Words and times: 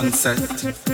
sunset. 0.00 0.87